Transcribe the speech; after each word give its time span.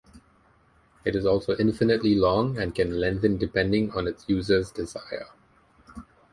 It 1.05 1.15
is 1.15 1.27
also 1.27 1.55
infinitely 1.55 2.15
long, 2.15 2.57
and 2.57 2.73
can 2.73 2.99
lengthen 2.99 3.37
depending 3.37 3.91
on 3.91 4.07
its 4.07 4.27
user's 4.27 4.71
desire. 4.71 5.27